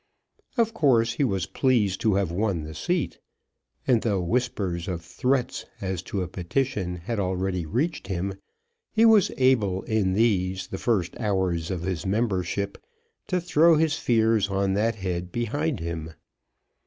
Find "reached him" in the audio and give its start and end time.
7.67-8.33